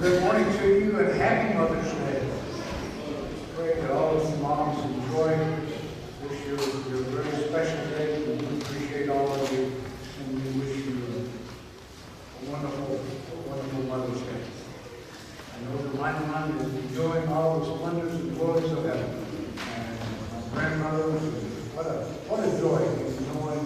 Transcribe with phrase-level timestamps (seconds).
[0.00, 2.28] Good morning to you and happy Mother's Day.
[3.56, 5.38] Pray that all of the moms enjoy
[6.20, 6.58] this your,
[6.92, 8.22] your very special day.
[8.26, 9.72] We appreciate all of you
[10.20, 11.00] and we wish you
[12.42, 13.00] a wonderful,
[13.48, 14.42] wonderful Mother's Day.
[15.54, 19.24] I know that my mom is enjoying all the splendors and glories of heaven.
[19.66, 19.98] And
[20.30, 21.10] my grandmother,
[21.72, 22.84] what a, what a joy
[23.32, 23.64] knowing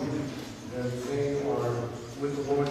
[0.77, 1.91] that they are
[2.21, 2.70] with the Lord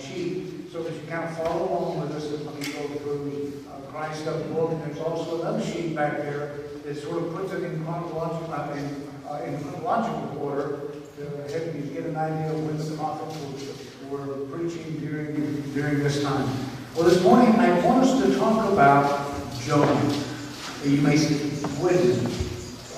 [0.00, 4.26] sheet so that you of follow along with us as we go through uh, Christ
[4.26, 4.72] of the book.
[4.72, 8.72] And there's also another sheet back there that sort of puts it in chronological, uh,
[8.74, 10.80] in, uh, in chronological order
[11.16, 13.64] to help you get an idea of when some of the prophets
[14.10, 16.48] were, were preaching during, during this time.
[16.94, 20.24] Well, this morning I want us to talk about Jonah.
[20.84, 21.16] You may
[21.80, 22.48] when?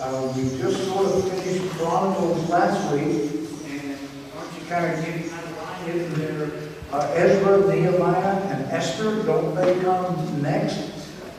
[0.01, 3.99] Uh, we just sort of finished Chronicles last week, and
[4.35, 6.70] aren't you kind of getting kind of lined in there?
[6.93, 10.91] Uh, Ezra, Nehemiah, and Esther, don't they come next?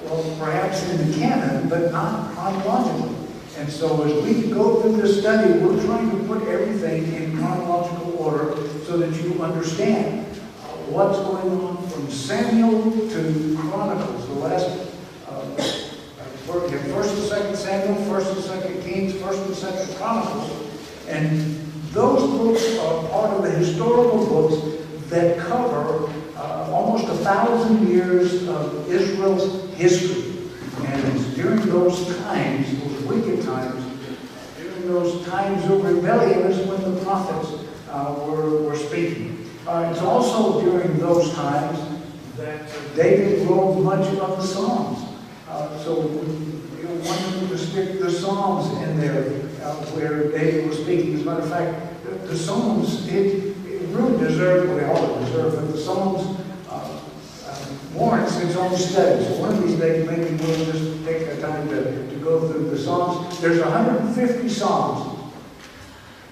[0.05, 3.17] Well, perhaps in the canon, but not chronologically.
[3.57, 8.17] And so as we go through this study, we're trying to put everything in chronological
[8.17, 14.69] order so that you understand uh, what's going on from Samuel to Chronicles, the last
[15.27, 15.41] uh,
[16.47, 20.49] First first and Second Samuel, First and Second Kings, First and Second Chronicles,
[21.07, 21.57] and
[21.91, 24.80] those books are part of the historical books
[25.11, 30.49] that cover uh, almost a thousand years of Israel's history.
[30.85, 33.83] And it's during those times, those wicked times,
[34.57, 39.49] during those times of rebellion is when the prophets uh, were, were speaking.
[39.67, 41.77] Uh, it's also during those times
[42.37, 45.19] that David wrote much of the Psalms.
[45.47, 49.25] Uh, so we don't want to stick the Psalms in there
[49.61, 51.15] uh, where David was speaking.
[51.15, 53.50] As a matter of fact, the, the Psalms, it
[53.91, 57.01] really deserve, well, they all deserve, but the Psalms uh,
[57.45, 59.23] uh, warrants its own study.
[59.25, 62.69] So one of these days, maybe we'll just take the time to, to go through
[62.69, 63.39] the Psalms.
[63.39, 65.19] There's 150 Psalms.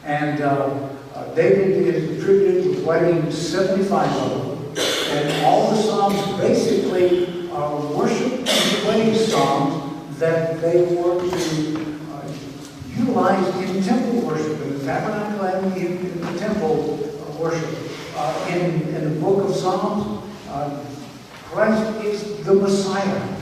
[0.04, 4.86] And uh, uh, David is attributed with writing 75 of them.
[5.18, 12.28] And all the Psalms basically are worship and praise songs that they were to uh,
[12.96, 17.09] utilize in temple worship, in the tabernacle and in, in the temple
[17.40, 17.76] worship.
[18.16, 20.84] Uh, in, in the book of Psalms, uh,
[21.46, 23.36] Christ is the Messiah.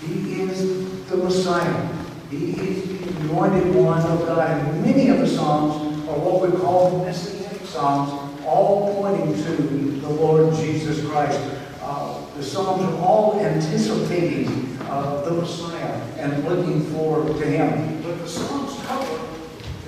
[0.00, 1.88] He is the Messiah.
[2.30, 4.50] He is the anointed one of God.
[4.50, 8.12] And many of the Psalms are what we call messianic Psalms,
[8.46, 9.52] all pointing to
[10.00, 11.40] the Lord Jesus Christ.
[11.82, 18.00] Uh, the Psalms are all anticipating uh, the Messiah and looking forward to Him.
[18.02, 19.20] But the Psalms cover,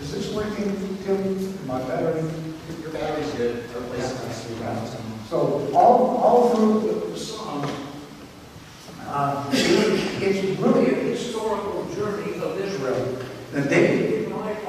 [0.00, 1.66] is this working, Tim?
[1.66, 2.50] My battery?
[2.81, 3.64] Your battery's good.
[3.76, 4.31] Replace it.
[5.28, 7.70] So all, all through the Psalms,
[9.06, 13.19] uh, it's really a historical journey of Israel.
[13.54, 14.20] And David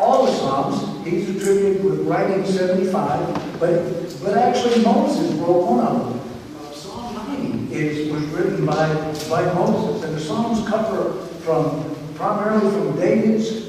[0.01, 1.07] all the Psalms.
[1.07, 6.19] He's attributed with writing 75, but, but actually Moses wrote one of them.
[6.59, 8.87] Uh, Psalm 90 is, was written by,
[9.29, 10.03] by Moses.
[10.03, 11.13] And the Psalms cover
[11.43, 13.60] from, primarily from David's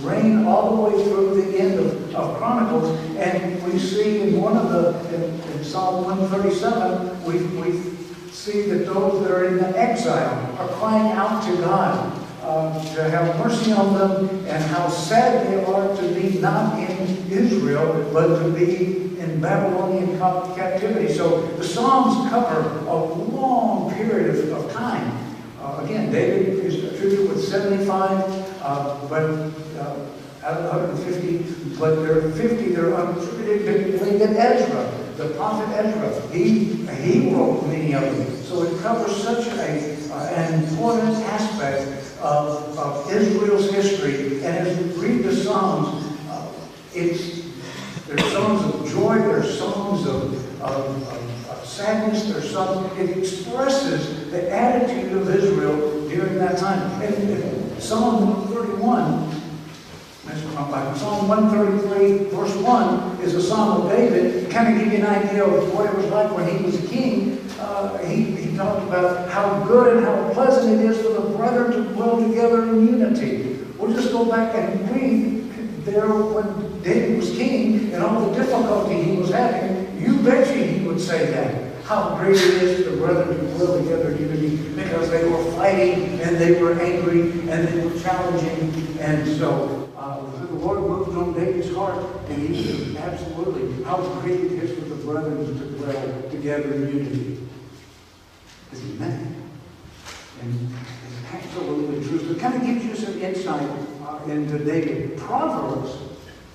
[0.00, 2.98] reign all the way through the end of, of Chronicles.
[3.16, 7.92] And we see in one of the, in, in Psalm 137, we, we
[8.30, 13.08] see that those that are in the exile are crying out to God uh, to
[13.08, 18.42] have mercy on them and how sad they are to be not in Israel, but
[18.42, 21.12] to be in Babylonian captivity.
[21.12, 25.16] So the Psalms cover a long period of, of time.
[25.60, 29.24] Uh, again, David is attributed with 75, uh, but
[29.78, 30.06] uh,
[30.44, 35.68] out of 150, but there are 50 that are unattributed to to Ezra, the prophet
[35.76, 36.28] Ezra.
[36.32, 38.36] He, he wrote many of them.
[38.44, 44.44] So it covers such a, uh, an important aspect of, of Israel's history.
[44.44, 46.52] And as we read the Psalms, uh,
[46.94, 47.42] it's,
[48.06, 54.30] there's songs of joy, there's songs of, of, of, of sadness, there's songs, it expresses
[54.30, 57.00] the attitude of Israel during that time.
[57.00, 59.28] And and Psalm 31,
[60.24, 64.80] that's what I'm like, Psalm 133, verse 1 is a psalm of David, kind of
[64.84, 67.44] give you an idea of what it was like when he was a king.
[67.58, 71.72] Uh, he, he talked about how good and how pleasant it is for the brethren
[71.72, 73.58] to dwell together in unity.
[73.76, 79.02] We'll just go back and read there when David was king and all the difficulty
[79.02, 80.00] he was having.
[80.00, 81.71] You betcha he would say that.
[81.92, 85.44] How great it is for the brethren to dwell together in unity because they were
[85.52, 88.98] fighting and they were angry and they were challenging.
[88.98, 94.52] And so uh, the Lord moved on David's heart and he absolutely how great it
[94.52, 97.48] is for the brethren to dwell together in unity.
[98.74, 99.50] Amen.
[100.40, 102.20] And it's absolutely true.
[102.20, 103.68] So it kind of gives you some insight
[104.02, 105.18] uh, into David.
[105.18, 105.98] Proverbs,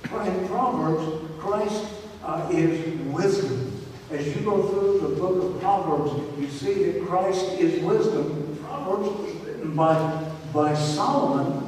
[0.03, 1.85] in Proverbs, Christ
[2.23, 3.66] uh, is wisdom.
[4.09, 8.57] As you go through the book of Proverbs, you see that Christ is wisdom.
[8.63, 11.67] Proverbs was written by, by Solomon,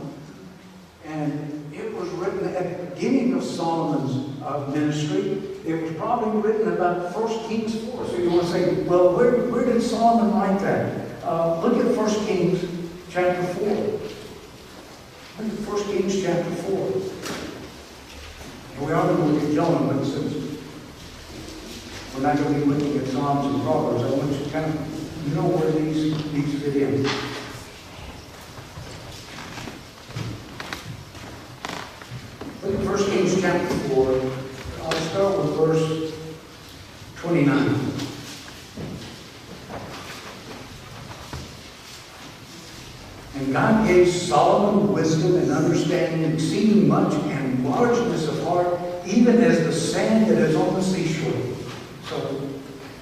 [1.04, 5.42] and it was written at the beginning of Solomon's uh, ministry.
[5.66, 8.06] It was probably written about 1 Kings 4.
[8.06, 11.22] So you want to say, well, where, where did Solomon write that?
[11.22, 12.66] Uh, look at 1 Kings
[13.10, 13.68] chapter 4.
[13.68, 14.00] Look
[15.40, 16.78] at 1 Kings chapter 4.
[18.78, 20.49] And we are going to look at Jonah, but since
[22.20, 24.66] we're not going to be looking at Psalms and Proverbs, I want you to kind
[24.66, 27.04] of know where these, these fit in.
[32.62, 34.06] Look at 1 Kings chapter 4.
[34.84, 36.14] I'll start with verse
[37.16, 37.80] 29.
[43.36, 48.78] And God gave Solomon wisdom and understanding, exceeding much, and largeness of heart,
[49.08, 51.50] even as the sand that is on the seashore.
[52.10, 52.42] So,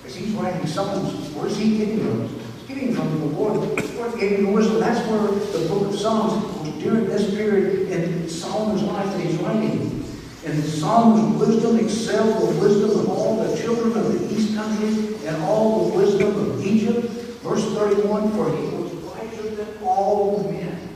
[0.05, 2.29] as he's writing Psalms, where's he getting those?
[2.57, 3.77] He's getting from the Lord.
[3.77, 4.79] The Lord gave wisdom.
[4.79, 10.05] That's where the book of Psalms, during this period in Solomon's life that he's writing.
[10.45, 15.43] And Solomon's wisdom excelled the wisdom of all the children of the east country and
[15.43, 17.07] all the wisdom of Egypt.
[17.41, 20.89] Verse 31, for he was wiser than all men.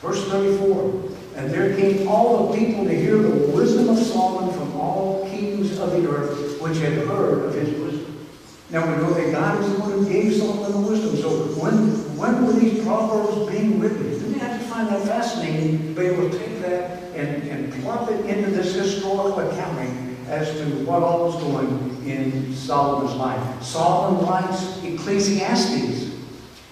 [0.00, 4.80] Verse 34, and there came all the people to hear the wisdom of Solomon from
[4.80, 8.26] all kings of the earth, which had heard of his wisdom.
[8.70, 11.16] Now we know that God is the one who gave Solomon the wisdom.
[11.16, 11.30] So
[11.60, 11.74] when,
[12.16, 14.10] when were these proverbs being written?
[14.10, 18.24] Didn't have to find that fascinating, but it will take that and, and plop it
[18.26, 23.62] into this historical accounting as to what all was going in Solomon's life.
[23.62, 26.14] Solomon writes Ecclesiastes,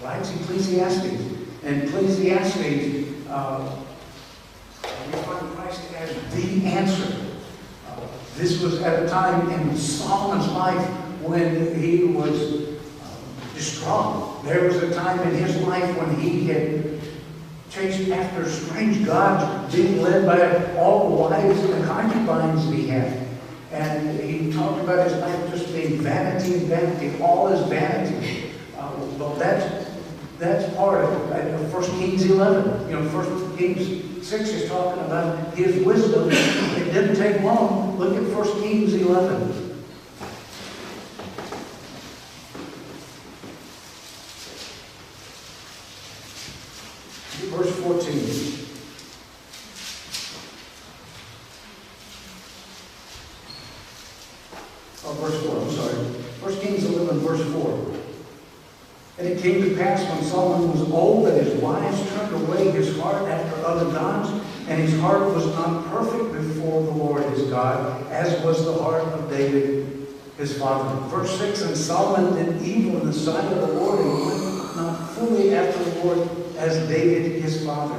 [0.03, 1.37] writes Ecclesiastes.
[1.65, 3.77] And Ecclesiastes, uh,
[4.83, 7.17] we find Christ as the answer.
[7.89, 8.01] Uh,
[8.37, 10.87] this was at a time in Solomon's life
[11.21, 12.68] when he was
[13.59, 14.45] distraught.
[14.45, 17.01] There was a time in his life when he had
[17.71, 23.27] chased after strange gods, being led by all the wives and the concubines he had.
[23.73, 27.21] And he talked about his life just being vanity and vanity.
[27.21, 28.53] All is vanity.
[28.79, 29.87] Uh, well, that's
[30.39, 31.71] that's part of it.
[31.71, 32.89] First Kings 11.
[32.89, 36.31] You know, First Kings 6 is talking about his wisdom.
[36.31, 37.99] It didn't take long.
[37.99, 39.69] Look at First Kings 11.
[47.59, 48.05] Verse 14.
[55.05, 56.05] Oh, verse 4, I'm sorry.
[56.41, 57.95] First Kings 11, verse 4.
[59.19, 62.97] And it came to pass when Solomon was old that his wives turned away his
[62.99, 64.31] heart after other gods,
[64.69, 69.03] and his heart was not perfect before the Lord his God, as was the heart
[69.03, 71.09] of David his father.
[71.09, 75.11] Verse 6 And Solomon did evil in the sight of the Lord, and went not
[75.11, 77.99] fully after the Lord as David his father.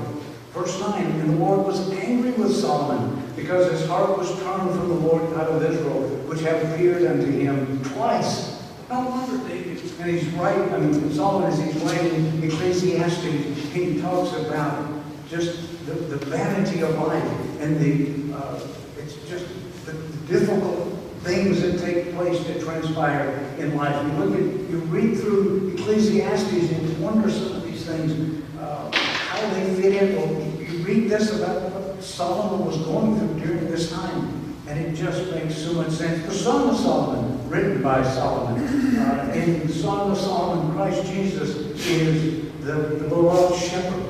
[0.54, 4.90] Verse 9 And the Lord was angry with Solomon, because his heart was turned from
[4.90, 8.58] the Lord God of Israel, which had appeared unto him twice.
[8.90, 14.36] No wonder David, and he's right, I mean, Solomon, as he's writing Ecclesiastes, he talks
[14.36, 17.24] about just the, the vanity of life
[17.60, 18.60] and the, uh,
[18.98, 19.46] it's just
[19.86, 20.89] the, the difficult
[21.22, 23.96] things that take place that transpire in life.
[24.06, 28.92] You look at, you read through Ecclesiastes and you wonder some of these things, uh,
[28.94, 30.16] how they fit in.
[30.16, 34.96] Well, you read this about what Solomon was going through during this time, and it
[34.96, 36.26] just makes so much sense.
[36.26, 38.64] The Song of Solomon, written by Solomon.
[38.98, 44.06] Uh, in the Song of Solomon, Christ Jesus is the, the beloved shepherd.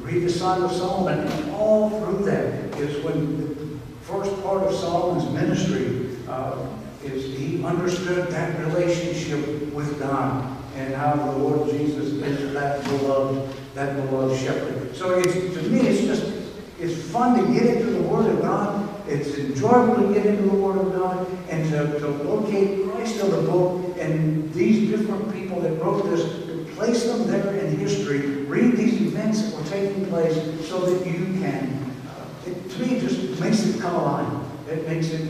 [0.00, 4.74] Read the Song of Solomon, and all through that is when the first part of
[4.74, 5.95] Solomon's ministry
[6.28, 6.66] uh,
[7.04, 13.56] is he understood that relationship with God and how the Lord Jesus is that beloved
[13.76, 14.96] that beloved shepherd.
[14.96, 16.32] So it's, to me, it's just,
[16.80, 18.88] it's fun to get into the Word of God.
[19.06, 23.30] It's enjoyable to get into the Word of God and to, to locate Christ in
[23.30, 28.20] the book and these different people that wrote this, to place them there in history,
[28.44, 30.34] read these events that were taking place
[30.66, 34.42] so that you can, uh, it, to me, it just makes it come alive.
[34.68, 35.20] It makes it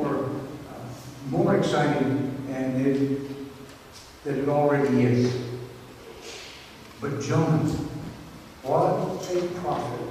[0.00, 2.30] more, uh, more exciting
[2.86, 3.20] it,
[4.24, 5.34] than it already is.
[7.00, 7.68] But Jonah,
[8.62, 10.08] what a prophet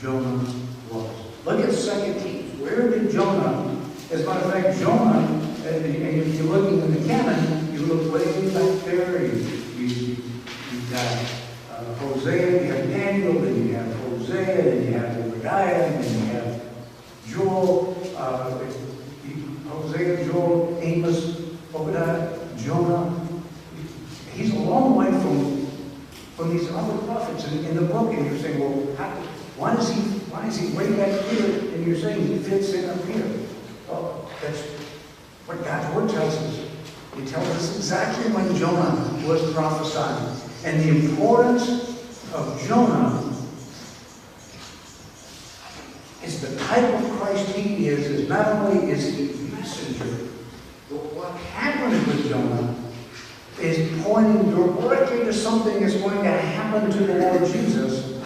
[0.00, 0.44] Jonah
[0.90, 1.10] was.
[1.44, 2.60] Look at 2 Kings.
[2.60, 3.76] Where did Jonah,
[4.10, 5.20] as a matter of fact, Jonah,
[5.64, 9.32] and and if you're looking in the canon, you look way back there, you,
[9.76, 15.16] you, you've got uh, Hosea, you have Daniel, then you have Hosea, then you have
[15.18, 16.62] Obadiah, then you have
[17.26, 18.58] Joel, uh,
[19.92, 21.36] Hosea, Joel, Amos,
[21.74, 23.14] Obadiah, Jonah.
[24.34, 25.66] He's a long way from,
[26.36, 29.10] from these other prophets in, in the book, and you're saying, well, how,
[29.56, 32.88] why is he, why is he way back here, and you're saying he fits in
[32.88, 33.26] up here?
[33.88, 34.62] Well, that's
[35.46, 36.58] what God's word tells us.
[37.18, 40.40] It tells us exactly when Jonah was prophesying.
[40.64, 43.28] And the importance of Jonah
[46.24, 50.28] is the type of Christ he is, is not only is he messenger,
[50.90, 52.74] but what happened with Jonah
[53.60, 58.20] is pointing directly to something that's going to happen to the Lord Jesus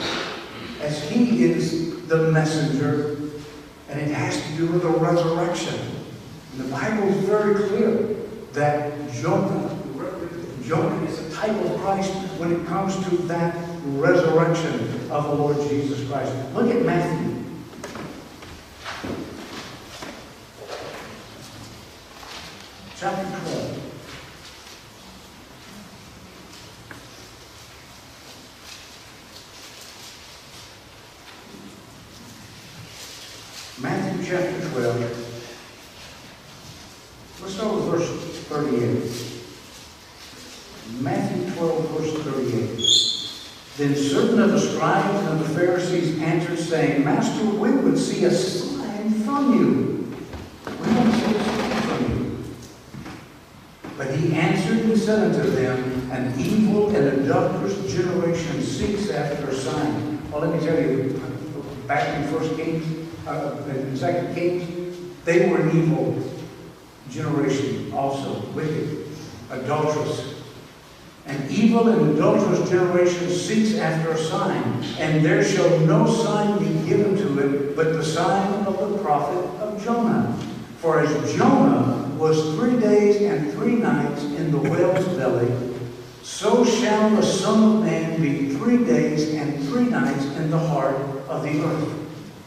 [0.81, 3.17] as he is the messenger,
[3.91, 5.79] and it has to do with the resurrection.
[6.53, 8.17] And the Bible is very clear
[8.53, 9.79] that Jonah,
[10.63, 15.57] Jonah is a type of Christ when it comes to that resurrection of the Lord
[15.69, 16.33] Jesus Christ.
[16.55, 17.36] Look at Matthew.
[22.99, 23.43] Chapter 12.
[33.83, 35.01] Matthew chapter 12.
[37.43, 38.09] Let's start with verse
[38.49, 41.03] 38.
[41.03, 42.81] Matthew 12, verse 38.
[43.77, 48.31] Then certain of the scribes and the Pharisees answered, saying, Master, we would see a
[48.31, 50.11] sign from you.
[50.65, 51.66] We want to see a sign
[54.17, 60.31] he answered and said unto them, An evil and adulterous generation seeks after a sign.
[60.31, 61.21] Well, let me tell you,
[61.87, 66.23] back in First Kings, uh, in Second Kings, they were an evil
[67.11, 69.07] generation also, wicked,
[69.51, 70.35] adulterous.
[71.27, 74.63] An evil and adulterous generation seeks after a sign,
[74.99, 79.45] and there shall no sign be given to it but the sign of the prophet
[79.61, 80.39] of Jonah.
[80.79, 85.79] For as Jonah was three days and three nights in the whale's belly,
[86.23, 90.97] so shall the Son of Man be three days and three nights in the heart
[91.29, 91.93] of the earth.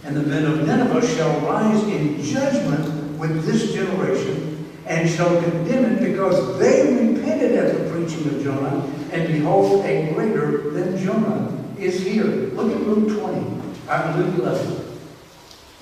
[0.03, 5.85] And the men of Nineveh shall rise in judgment with this generation, and shall condemn
[5.85, 11.55] it because they repented at the preaching of Jonah, and behold, a greater than Jonah
[11.77, 12.25] is here.
[12.25, 14.75] Look at Luke 20, uh, Luke 11,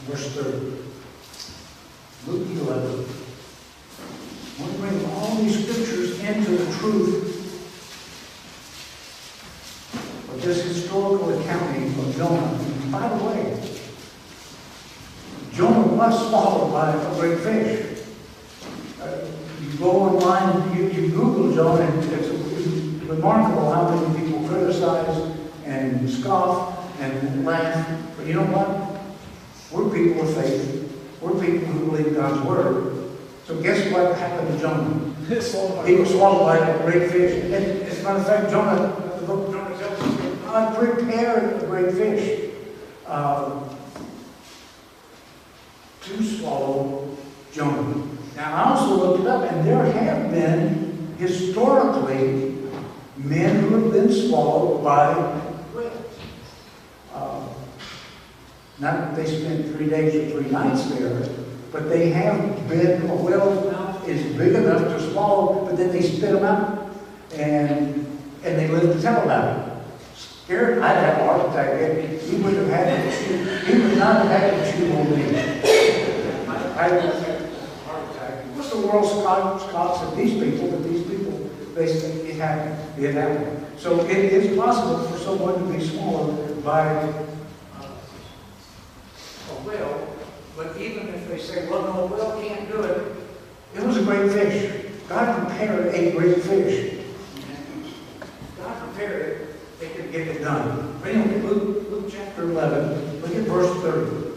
[0.08, 0.78] verse 30.
[2.28, 3.27] Luke 11.
[4.60, 7.36] Want to bring all these scriptures into the truth
[10.34, 12.60] of this historical accounting of Jonah.
[12.92, 13.70] By the way,
[15.54, 18.04] Jonah was swallowed by a great fish.
[19.00, 19.26] Uh,
[19.62, 22.30] You go online, you, you Google Jonah, and it's
[23.08, 27.88] remarkable how many people criticize and scoff and laugh.
[28.18, 29.02] But you know what?
[29.72, 30.92] We're people of faith.
[31.22, 33.07] We're people who believe God's word.
[33.48, 35.88] So guess what happened to Jonah?
[35.88, 37.46] He was swallowed by a great fish.
[37.46, 41.66] And as a matter of fact, Jonah, the book of Jonah tells us prepared a
[41.66, 42.52] great fish
[43.06, 43.64] uh,
[46.02, 47.18] to swallow
[47.54, 48.06] Jonah.
[48.36, 52.58] Now, I also looked it up, and there have been historically
[53.16, 55.14] men who have been swallowed by
[55.74, 56.20] whales.
[57.14, 57.48] Uh,
[58.80, 63.08] Not that they spent three days or three nights there, but they have been,
[63.72, 66.90] mouth is big enough to swallow, but then they spit them out,
[67.34, 68.06] and,
[68.44, 69.74] and they live to tell about it.
[70.16, 74.40] Scared, I'd have a heart attack, he would have had chew, he would not have
[74.40, 75.24] had to chew on me.
[76.78, 78.46] I have a heart attack.
[78.56, 83.04] What's the world Scott, Scots of these people, but these people, they say it happened,
[83.04, 83.66] it happened.
[83.78, 86.96] So it is possible for someone to be swallowed by
[87.78, 87.90] uh,
[89.50, 90.17] a whale,
[90.58, 93.16] but even if they say, well, no, whale can't do it,
[93.76, 94.92] it was a great fish.
[95.08, 97.06] God prepared a great fish.
[98.58, 99.80] God prepared it.
[99.80, 101.00] They could get it done.
[101.04, 104.34] But anyway, Luke, Luke chapter 11, look at verse 30.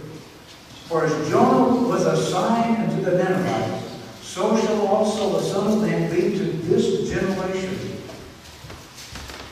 [0.88, 5.80] For as Jonah was a sign unto the Ninevites, so shall also the Son of
[5.80, 7.96] Man be to this generation.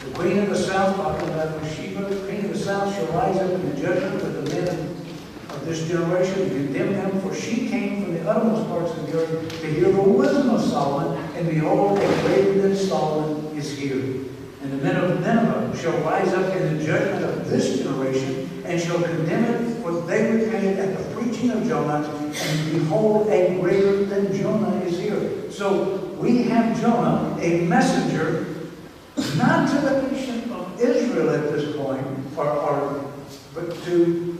[0.04, 3.38] The queen of the south, talking about Sheba, the queen of the south shall rise
[3.38, 4.97] up in the judgment with the men
[5.58, 9.60] of this generation condemn them, for she came from the uttermost parts of the earth
[9.60, 14.00] to hear the wisdom of Solomon, and behold, a greater than Solomon is here.
[14.62, 18.80] And the men of Nineveh shall rise up in the judgment of this generation, and
[18.80, 24.04] shall condemn it, for they repented at the preaching of Jonah, and behold, a greater
[24.04, 25.50] than Jonah is here.
[25.50, 28.54] So we have Jonah, a messenger,
[29.36, 33.04] not to the nation of Israel at this point, or, or
[33.54, 34.37] but to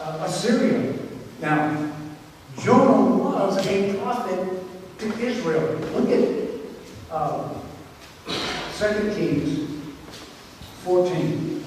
[0.00, 0.94] uh, Assyria.
[1.40, 1.92] Now,
[2.58, 5.78] Jonah was a prophet to Israel.
[5.94, 6.50] Look at
[7.10, 7.48] uh,
[8.78, 9.70] 2 Kings
[10.84, 11.64] 14.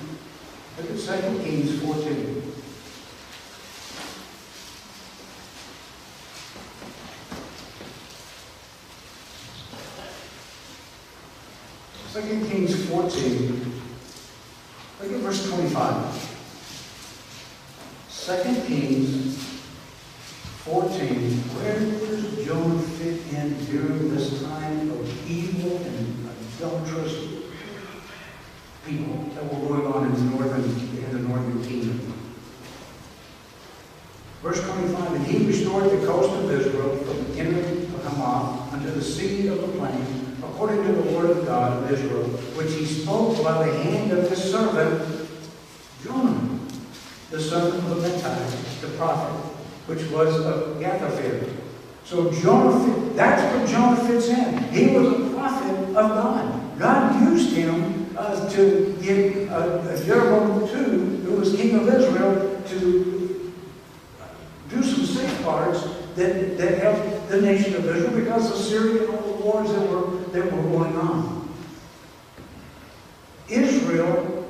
[0.78, 2.44] Look at 2 Kings 14.
[12.13, 13.82] Second Kings 14.
[15.02, 16.34] Look at verse 25.
[18.08, 19.36] Second Kings
[20.64, 21.40] 14.
[21.58, 27.16] Where does Jonah fit in during this time of evil and adulterous
[28.86, 32.14] people that were going on in the northern, in the northern kingdom?
[34.44, 38.92] Verse 25, And he restored the coast of Israel from the kingdom of Hamath unto
[38.92, 42.24] the sea of the plain, according to the word of God of Israel,
[42.56, 45.30] which he spoke by the hand of his servant
[46.04, 46.60] Jonah,
[47.32, 49.34] the son of Amittai, the prophet,
[49.88, 51.50] which was of Gath-hepher.
[52.04, 54.58] So Jonah, fit, that's where Jonah fits in.
[54.74, 56.80] He was a prophet of God.
[56.80, 62.62] God used him uh, to give uh, uh, Jeroboam II, who was king of Israel,
[62.68, 63.54] to
[64.70, 65.84] do some safeguards
[66.16, 69.90] that, that helped the nation of Israel because of Syria and all the wars that
[69.90, 71.53] were, that were going on.
[73.50, 74.48] Israel,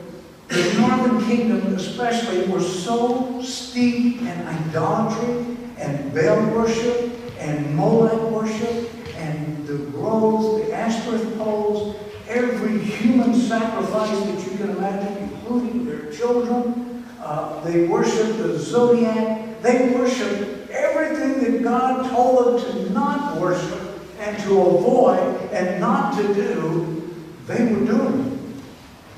[0.47, 8.89] the northern kingdom especially, were so steeped in idolatry and Baal worship and Molech worship
[9.15, 11.95] and the groves, the Ashtoreth poles,
[12.27, 17.05] every human sacrifice that you can imagine, including their children.
[17.19, 19.61] Uh, they worshiped the zodiac.
[19.61, 23.79] They worshiped everything that God told them to not worship
[24.19, 27.13] and to avoid and not to do,
[27.47, 28.63] they were doing.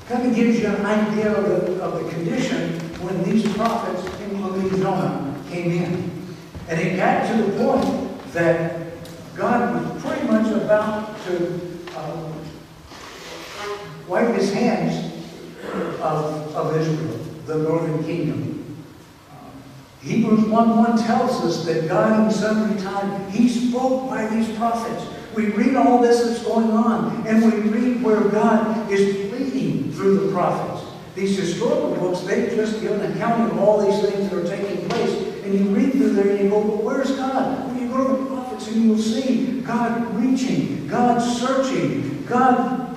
[0.08, 4.80] Kind of gives you an idea of the, of the condition when these prophets, including
[4.80, 6.36] Jonah, came in.
[6.68, 8.86] And it got to the point that
[9.36, 11.60] God was pretty much about to
[11.96, 12.32] uh,
[14.08, 15.12] wipe his hands
[16.00, 18.56] of, of Israel, the northern kingdom.
[20.06, 25.04] Hebrews 1.1 tells us that God in sundry time, He spoke by these prophets.
[25.36, 30.26] We read all this that's going on, and we read where God is pleading through
[30.26, 30.90] the prophets.
[31.14, 34.88] These historical books, they just give an account of all these things that are taking
[34.88, 35.44] place.
[35.44, 37.66] And you read through there and you go, but where's God?
[37.68, 42.96] When you go to the prophets and you will see God reaching, God searching, God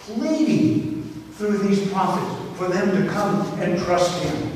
[0.00, 1.02] pleading
[1.34, 4.52] through these prophets for them to come and trust Him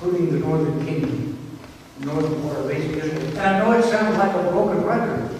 [0.00, 1.37] including the northern kingdom,
[2.00, 3.26] northern part of Israel.
[3.26, 5.30] And I know it sounds like a broken record.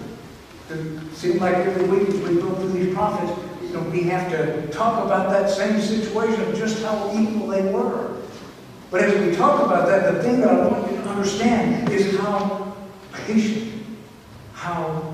[0.69, 4.31] It seems like every week as we go through these prophets, you know, we have
[4.31, 8.17] to talk about that same situation just how evil they were.
[8.91, 12.17] But as we talk about that, the thing that I want you to understand is
[12.17, 12.75] how
[13.25, 13.83] patient,
[14.53, 15.13] how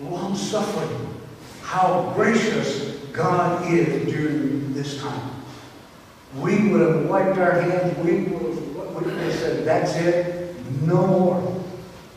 [0.00, 1.14] long-suffering,
[1.62, 5.30] how gracious God is during this time.
[6.36, 11.64] We would have wiped our hands, we would have, we said, that's it, no more.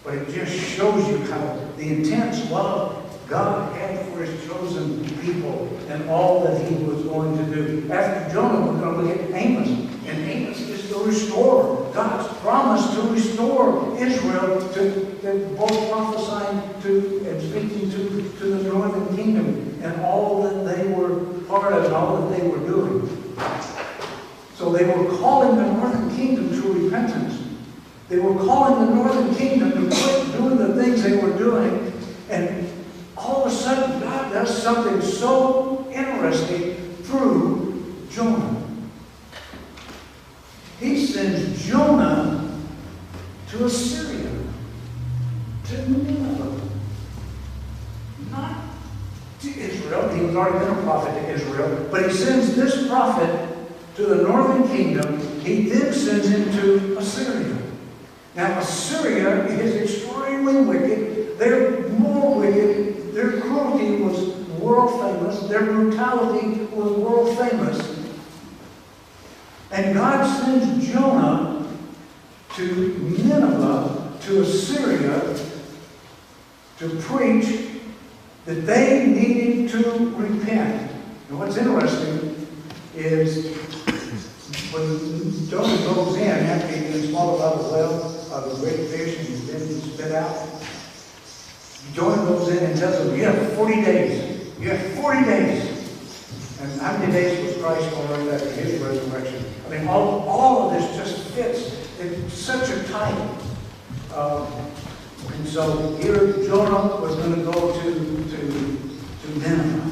[0.03, 2.95] But it just shows you how the intense love
[3.27, 7.91] God had for his chosen people and all that he was going to do.
[7.91, 9.69] After Jonah, we're going to look at Amos.
[10.07, 11.91] And Amos is to restore.
[11.93, 18.63] God's promise to restore Israel to, to both prophesying to and speaking to, to the
[18.63, 23.35] northern kingdom and all that they were part of and all that they were doing.
[24.59, 27.41] So they were calling the northern kingdom to repentance.
[28.09, 31.93] They were calling the northern kingdom to quit doing the things they were doing.
[32.29, 32.69] And
[33.15, 38.61] all of a sudden, God does something so interesting through Jonah.
[40.81, 42.59] He sends Jonah
[43.51, 44.29] to Assyria,
[45.67, 46.61] to Nineveh,
[48.29, 48.57] not
[49.39, 50.09] to Israel.
[50.09, 53.48] He was already been a prophet to Israel, But he sends this prophet
[53.99, 55.19] to the northern kingdom.
[55.41, 57.57] He then sends him to Assyria.
[58.33, 61.37] Now, Assyria is extremely wicked.
[61.37, 63.13] They're more wicked.
[63.13, 65.41] Their cruelty was world famous.
[65.49, 67.99] Their brutality was world famous.
[69.71, 71.67] And God sends Jonah
[72.55, 75.37] to Nineveh, to Assyria,
[76.77, 77.67] to preach
[78.45, 80.89] that they needed to repent.
[81.27, 82.47] And what's interesting
[82.95, 83.68] is
[84.71, 87.93] when Jonah goes in after been swallowed of the well
[88.31, 90.47] of the great fish and he's been spit out,
[91.93, 94.53] Jonah goes in and tells them, you have 40 days.
[94.59, 95.79] You have 40 days.
[96.61, 99.45] And how many days was Christ on earth after his resurrection?
[99.65, 101.75] I mean, all, all of this just fits.
[101.99, 103.37] It's such a time.
[104.13, 104.47] Um,
[105.33, 108.37] and so here Jonah was going to go to, to,
[109.21, 109.91] to Nineveh.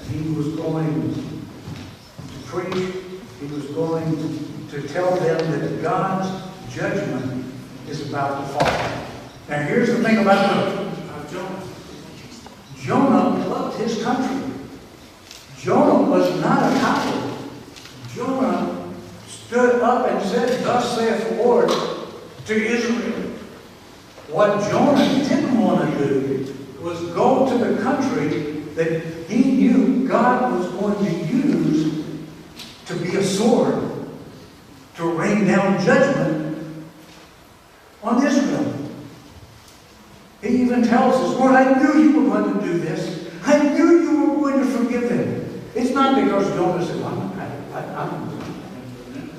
[0.00, 2.94] And he was going to preach.
[3.40, 7.44] He was going to tell them that God's judgment
[7.88, 9.06] is about to fall.
[9.48, 11.62] Now here's the thing about Jonah.
[12.76, 14.52] Jonah loved his country.
[15.58, 17.38] Jonah was not a coward.
[18.14, 18.94] Jonah
[19.26, 21.70] stood up and said, Thus saith the Lord
[22.46, 23.30] to Israel.
[24.28, 30.52] What Jonah didn't want to do was go to the country that he knew God
[30.58, 31.99] was going to use
[32.90, 33.88] to be a sword
[34.96, 36.84] to rain down judgment
[38.02, 38.74] on Israel.
[40.42, 43.30] He even tells us, Lord, I knew you were going to do this.
[43.44, 45.62] I knew you were going to forgive them.
[45.74, 48.30] It's not because Jonah said, I'm, I, I'm,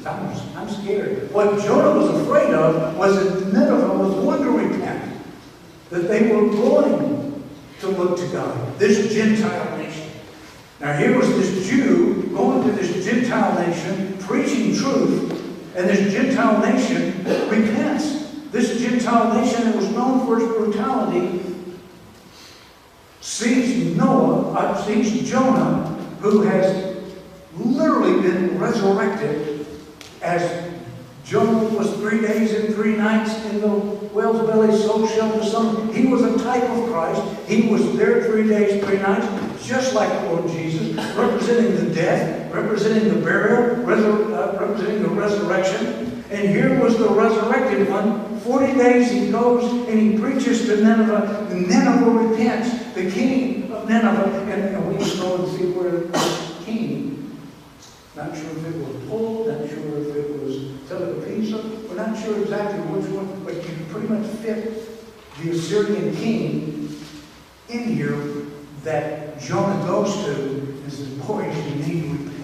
[0.05, 1.29] I'm, I'm scared.
[1.33, 5.13] What Jonah was afraid of was that Nineveh was going to repent,
[5.89, 7.43] that they were going
[7.81, 10.09] to look to God, this Gentile nation.
[10.79, 15.31] Now here was this Jew going to this Gentile nation, preaching truth,
[15.75, 17.17] and this Gentile nation
[17.49, 18.31] repents.
[18.51, 21.41] This Gentile nation that was known for its brutality
[23.21, 25.87] sees Noah, uh, sees Jonah,
[26.19, 26.97] who has
[27.55, 29.65] literally been resurrected
[30.21, 30.70] as
[31.23, 35.01] Jonah was three days and three nights in the whale's belly, so.
[35.93, 37.21] He was a type of Christ.
[37.47, 39.27] He was there three days, three nights,
[39.65, 43.85] just like the Lord Jesus, representing the death, representing the burial,
[44.33, 46.23] uh, representing the resurrection.
[46.31, 48.39] And here was the resurrected one.
[48.39, 51.49] Forty days he goes and he preaches to Nineveh.
[51.53, 52.93] Nineveh repents.
[52.93, 57.10] The king of Nineveh, and, and we go and see where the king
[58.15, 60.55] not sure if it was Paul, not sure if it was
[60.89, 66.99] Telekapisa, we're not sure exactly which one, but you pretty much fit the Assyrian king
[67.69, 68.45] in here
[68.83, 72.37] that Jonah goes to and says, boys, you need to repent.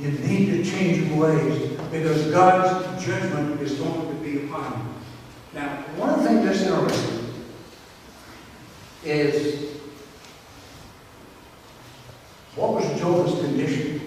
[0.00, 5.60] You need to change your ways because God's judgment is going to be upon you.
[5.60, 7.34] Now, one things that's interesting
[9.04, 9.76] is
[12.56, 14.01] what was Jonah's condition?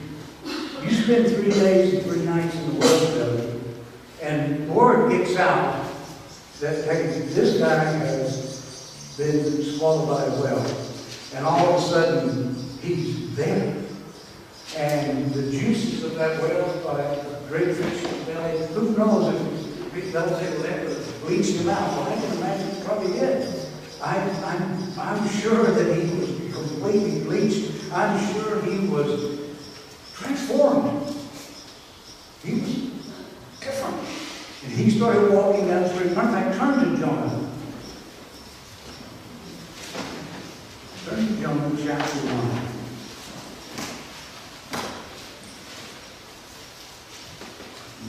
[0.85, 3.77] You spend three days and three nights in the wilderness,
[4.21, 5.83] and word gets out
[6.59, 10.87] that hey, this guy has been swallowed by a whale,
[11.33, 13.75] and all of a sudden he's there.
[14.77, 16.39] And the juices of that
[17.75, 21.89] fish in the belly, who knows if it does it let bleach him out?
[21.97, 23.49] Well, I can imagine probably did.
[24.03, 27.71] I, I'm, I'm sure that he was completely bleached.
[27.91, 29.34] I'm sure he was
[30.15, 31.13] transformed.
[32.43, 32.65] He was
[33.59, 33.97] different.
[34.63, 36.15] And he started walking down the street.
[36.15, 37.51] Matter of fact, turn to Jonah.
[41.05, 42.75] Turn to Jonah chapter 1.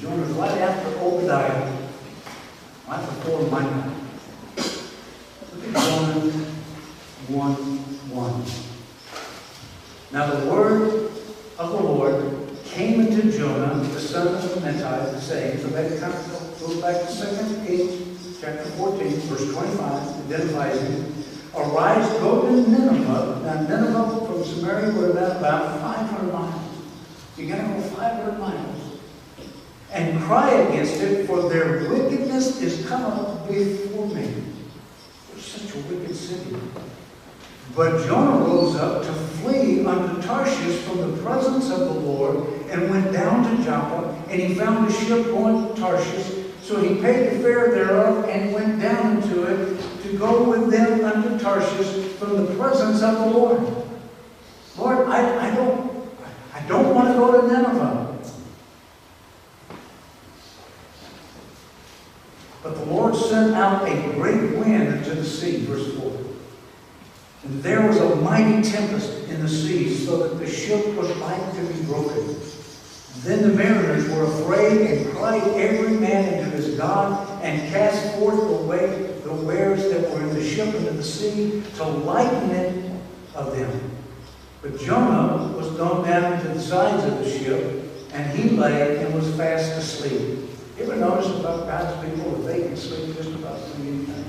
[0.01, 1.73] Jonah's right after Obadiah,
[2.87, 3.93] right before Micah.
[5.53, 6.31] Look at Jonah
[7.29, 8.45] 1 1.
[10.13, 11.11] Now the word
[11.59, 16.61] of the Lord came into Jonah, the son of Amittai, saying, so that kind of
[16.61, 19.55] goes back to Second Kings, chapter 14, verse
[20.27, 21.27] 25, identifies.
[21.55, 23.41] Arise, go to Nineveh.
[23.45, 26.63] Now Nineveh from Samaria been about 500 miles.
[27.37, 28.83] You got to go 500 miles.
[29.93, 34.35] And cry against it, for their wickedness is come up before me.
[35.35, 36.57] It's such a wicked city.
[37.75, 42.91] But Jonah rose up to flee unto Tarshish from the presence of the Lord and
[42.91, 46.46] went down to Joppa, and he found a ship to Tarshish.
[46.67, 51.05] So he paid the fare thereof and went down to it to go with them
[51.05, 53.61] unto Tarshish from the presence of the Lord.
[54.77, 56.09] Lord, I, I don't,
[56.53, 58.19] I don't want to go to Nineveh.
[62.65, 66.13] But the Lord sent out a great wind into the sea, verse 4.
[67.45, 71.55] And there was a mighty tempest in the sea, so that the ship was like
[71.55, 72.41] to be broken.
[73.27, 78.39] Then the mariners were afraid and cried every man into his God and cast forth
[78.39, 82.93] the, way, the wares that were in the ship into the sea to lighten it
[83.35, 83.91] of them.
[84.63, 89.13] But Jonah was gone down into the sides of the ship, and he lay and
[89.13, 90.49] was fast asleep.
[90.79, 94.25] You ever notice about God's people that they can sleep just about through anything?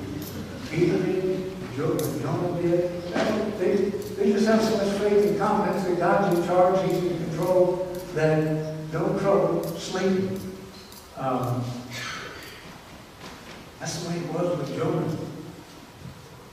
[0.72, 3.04] Peter did, Jo- Jonah did.
[3.60, 7.30] They, they just have so much faith and confidence that God's in charge, He's in
[7.30, 7.84] control,
[8.16, 8.67] that
[9.00, 10.40] no trouble sleeping.
[11.18, 11.64] Um,
[13.80, 15.18] that's the way it was with Jonah.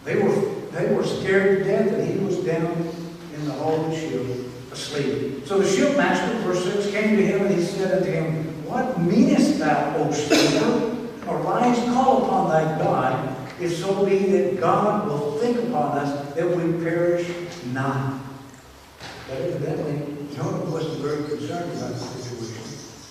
[0.05, 0.35] They were,
[0.73, 2.93] they were scared to death that he was down
[3.35, 5.47] in the hold of the ship asleep.
[5.47, 9.59] So the shipmaster, verse 6, came to him and he said unto him, What meanest
[9.59, 10.91] thou, O sleeper?
[11.27, 16.47] Arise, call upon thy God, if so be that God will think upon us that
[16.47, 17.27] we perish
[17.73, 18.21] not.
[19.29, 22.25] But evidently, Jonah wasn't very concerned about the situation.
[22.25, 23.04] Talk about faith.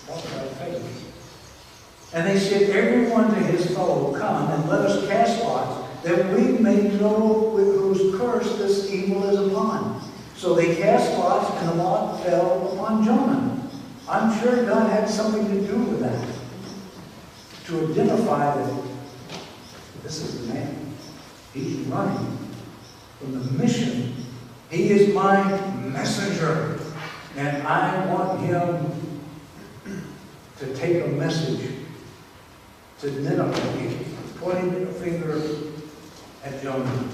[2.12, 6.58] And they said, Everyone to his fellow come, and let us cast lots, that we
[6.58, 10.00] may know with whose curse this evil is upon.
[10.36, 13.70] So they cast lots, and the lot fell upon Jonah.
[14.08, 16.28] I'm sure God had something to do with that.
[17.66, 18.84] To identify that
[20.02, 20.94] this is the man.
[21.54, 22.38] He's running
[23.18, 24.14] from the mission.
[24.70, 25.42] He is my
[25.80, 26.78] messenger.
[27.36, 29.03] And I want him
[30.58, 31.70] to take a message
[33.00, 34.04] to Nineveh.
[34.38, 35.40] Pointing a finger
[36.44, 37.08] at Jonah.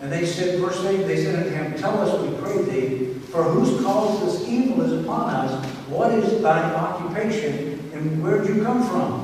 [0.00, 3.42] And they said, verse 8, they said unto him, Tell us, we pray thee, for
[3.42, 5.64] whose cause this evil is upon us?
[5.88, 9.20] What is thy occupation, and where did you come from?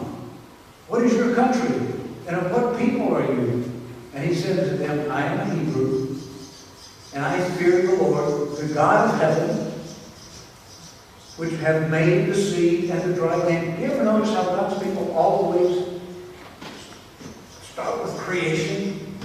[0.89, 1.77] What is your country?
[2.27, 3.71] And of what people are you?
[4.15, 6.17] And he said to them, I am a Hebrew,
[7.15, 9.70] and I fear the Lord, the God of heaven,
[11.41, 13.81] which have made the sea and the dry land.
[13.81, 15.87] You ever notice how God's people always
[17.63, 19.17] start with creation?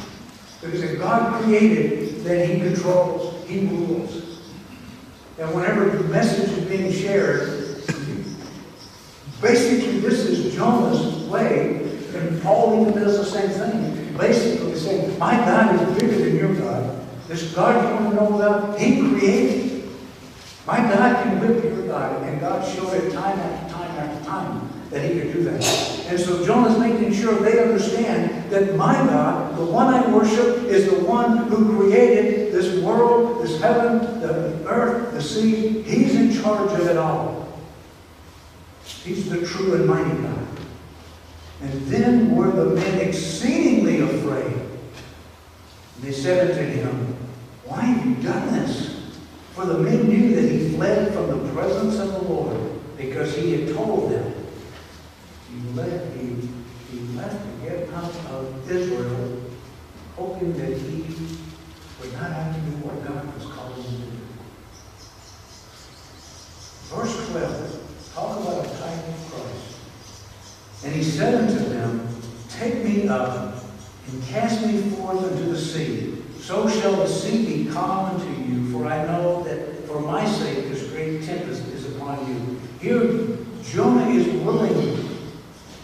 [0.61, 4.39] Because if God created, then He controls, He rules.
[5.39, 7.49] And whenever the message is being shared,
[9.41, 14.17] basically this is Jonah's way, and Paul even does the same thing.
[14.17, 17.05] Basically saying, my God is bigger than your God.
[17.27, 19.64] This God you want to know about, He created.
[20.65, 24.69] My God can whip your God, and God showed it time after time after time
[24.89, 25.63] that He could do that.
[26.07, 30.85] And so Jonah's making sure they understand that my God, the one I worship, is
[30.89, 35.83] the one who created this world, this heaven, the earth, the sea.
[35.83, 37.59] He's in charge of it all.
[39.03, 40.47] He's the true and mighty God.
[41.61, 44.53] And then were the men exceedingly afraid.
[46.01, 47.15] They said unto him,
[47.65, 48.94] Why have you done this?
[49.55, 52.57] For the men knew that he fled from the presence of the Lord,
[52.97, 54.33] because he had told them,
[55.49, 56.49] He left, he,
[56.91, 59.41] he left to get of Israel,
[60.17, 61.03] hoping that he
[62.01, 64.17] would not have to do what God was calling him to do.
[66.93, 69.75] Verse 12, talk about a type of Christ.
[70.83, 72.07] And he said unto them,
[72.49, 73.55] Take me up
[74.07, 76.21] and cast me forth into the sea.
[76.39, 80.69] So shall the sea be calm unto you, for I know that for my sake
[80.69, 82.59] this great tempest is upon you.
[82.81, 85.09] Here, Jonah is willing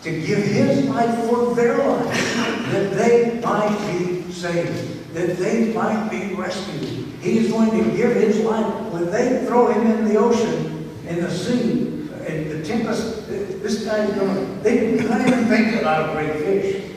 [0.04, 2.36] to give his life for their life,
[2.72, 6.84] that they might be saved, that they might be rescued.
[7.22, 8.92] He is going to give his life.
[8.92, 14.12] When they throw him in the ocean, in the sea, and the tempest, this guy's
[14.14, 16.92] going, to, they not even think about a great fish.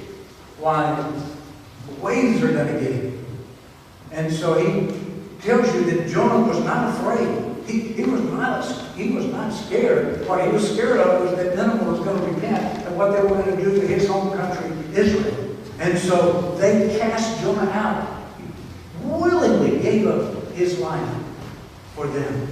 [0.59, 1.13] Why?
[1.87, 3.27] The waves are going to get him.
[4.13, 5.04] And so he
[5.45, 7.67] tells you that Jonah was not afraid.
[7.67, 8.65] He, he was not
[8.97, 10.27] he was not scared.
[10.27, 13.21] What he was scared of was that Nineveh was going to repent and what they
[13.21, 15.57] were going to do to his home country, Israel.
[15.81, 18.25] And so they cast Jonah out.
[18.39, 18.45] He
[19.07, 21.17] willingly gave up his life
[21.95, 22.49] for them.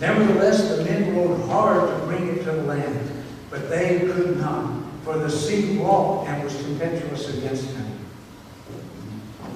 [0.00, 4.82] Nevertheless, the men rowed hard to bring it to the land, but they could not,
[5.02, 7.97] for the sea wrought and was tempestuous against him.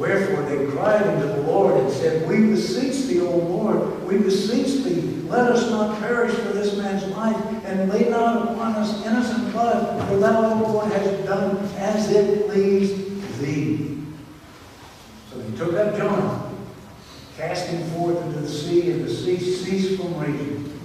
[0.02, 4.82] Wherefore they cried unto the Lord and said, We beseech thee, O Lord, we beseech
[4.82, 9.52] thee, let us not perish for this man's life, and lay not upon us innocent
[9.52, 14.02] blood, for thou, O Lord, hast done as it pleased thee.
[15.30, 16.52] So they took up Jonah,
[17.36, 20.80] cast him forth into the sea, and the sea ceased from raging.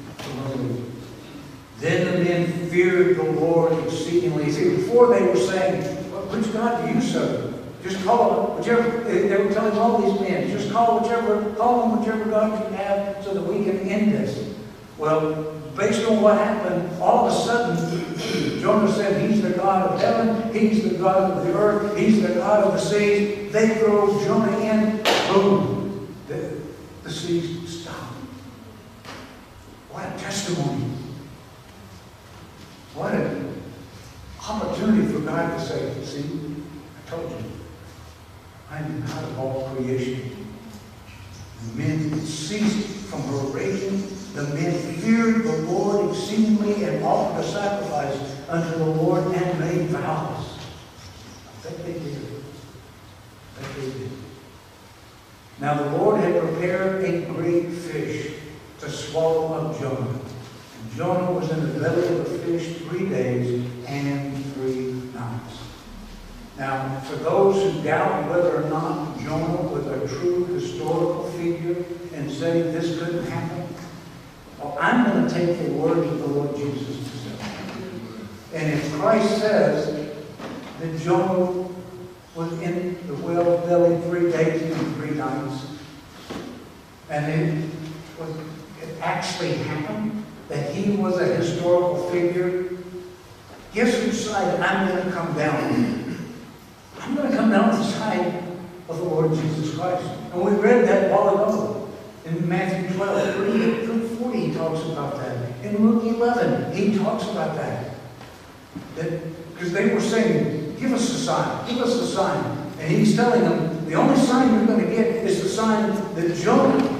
[1.79, 4.51] Then the men feared the Lord exceedingly.
[4.51, 7.56] See, before they were saying, which God do you serve?
[7.87, 12.25] Just call whichever, they were telling all these men, just call whichever, call on whichever
[12.25, 14.53] God you have so that we can end this.
[14.97, 20.01] Well, based on what happened, all of a sudden, Jonah said, He's the God of
[20.01, 23.53] heaven, He's the God of the earth, He's the God of the seas.
[23.53, 24.97] They throw Jonah in,
[25.31, 26.57] boom, the,
[27.03, 28.11] the seas stop.
[29.91, 30.91] What a testimony.
[32.95, 33.61] What an
[34.45, 37.37] opportunity for God to say, see, I told you,
[38.69, 40.45] I'm the God of all creation.
[41.61, 44.01] The men ceased from her raging.
[44.33, 49.87] The men feared the Lord exceedingly and offered a sacrifice unto the Lord and made
[49.87, 50.59] vows.
[51.47, 52.17] I bet they did.
[53.57, 54.11] I bet they did.
[55.59, 58.33] Now the Lord had prepared a great fish
[58.79, 60.09] to swallow up Jonah.
[60.09, 64.36] And Jonah was in the belly of the fish three days and.
[66.57, 72.31] Now, for those who doubt whether or not Jonah was a true historical figure and
[72.31, 73.67] say this couldn't happen,
[74.57, 78.53] well, I'm going to take the words of the Lord Jesus himself.
[78.55, 80.15] And if Christ says
[80.79, 81.69] that Jonah
[82.33, 85.67] was in the whale's belly three days and three nights,
[87.11, 87.69] and it,
[88.19, 88.31] was,
[88.81, 92.69] it actually happened, that he was a historical figure,
[93.75, 96.06] guess which side I'm going to come down?
[97.07, 98.43] I'm going to come down to the side
[98.89, 100.05] of the Lord Jesus Christ.
[100.33, 101.89] And we read that while ago.
[102.25, 105.63] In Matthew 12, 38 through 40, he talks about that.
[105.63, 107.91] In Luke 11, he talks about that.
[108.95, 112.43] Because they were saying, give us a sign, give us a sign.
[112.77, 116.35] And he's telling them, the only sign you're going to get is the sign that
[116.35, 116.99] Jonah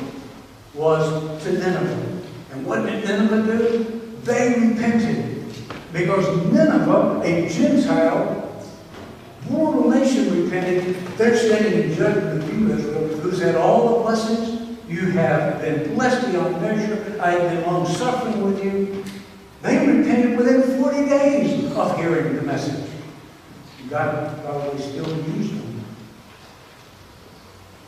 [0.73, 2.21] was to Nineveh.
[2.53, 4.01] And what did Nineveh do?
[4.23, 5.43] They repented.
[5.91, 8.37] Because Nineveh, a Gentile,
[9.49, 9.86] nation
[10.47, 14.77] repented, they're standing in judgment of you, Israel, who's had all the blessings.
[14.87, 17.19] You have been blessed beyond measure.
[17.21, 19.03] I have been long suffering with you.
[19.61, 22.89] They repented within 40 days of hearing the message.
[23.89, 25.85] God probably still used them.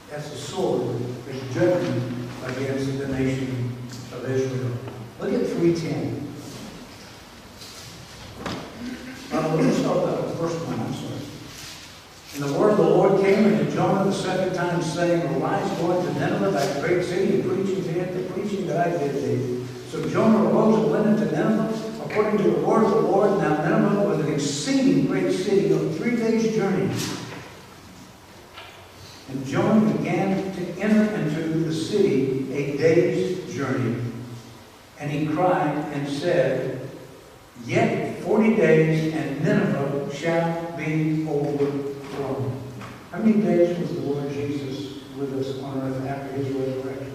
[0.09, 0.97] That's a sword,
[1.29, 3.77] a judgment against the nation
[4.13, 4.71] of Israel.
[5.19, 6.25] Look at 310.
[9.31, 11.08] Uh, let's start with the first one.
[12.35, 15.99] And the word of the Lord came unto Jonah the second time, saying, Arise, go
[15.99, 19.65] into Nineveh, thy great city, and preach unto it the preaching that I did thee.
[19.89, 23.39] So Jonah arose and went into Nineveh, according to the word of the Lord.
[23.39, 26.93] Now Nineveh was an exceeding great city of three days' journey.
[29.29, 34.03] And Jonah began to enter into the city a day's journey.
[34.99, 36.89] And he cried and said,
[37.65, 41.88] Yet forty days, and Nineveh shall be overthrown.
[43.19, 47.11] How many days was the Lord Jesus with us on earth after his resurrection?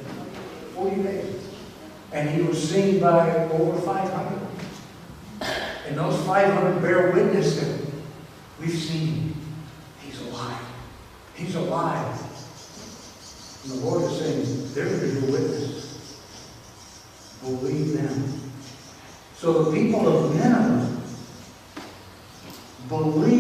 [0.75, 1.47] Forty days.
[2.13, 4.49] And he was seen by over 500.
[5.89, 7.81] And those 500 bear witness that
[8.61, 9.35] we've seen him.
[10.03, 10.67] He's alive.
[11.37, 12.21] He's alive.
[13.63, 16.21] And the Lord is saying, there is your witness.
[17.41, 18.53] Believe them.
[19.39, 21.01] So the people of Nineveh
[22.91, 23.34] believed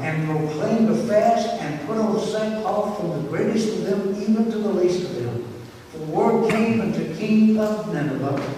[0.00, 4.58] And proclaimed a fast and put on sackcloth from the greatest of them even to
[4.58, 5.44] the least of them.
[5.92, 8.54] The word came unto King of Nineveh,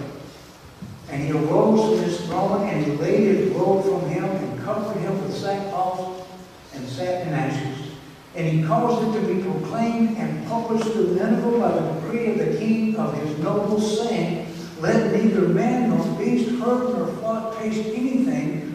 [1.09, 4.97] and he arose from his throne and he laid his robe from him and covered
[4.97, 6.27] him with sackcloth
[6.73, 7.91] and sat in ashes.
[8.35, 12.37] And he caused it to be proclaimed and published to Nineveh by the decree of
[12.37, 14.47] the king of his nobles, saying,
[14.79, 18.30] Let neither man nor beast, herd nor flock taste anything.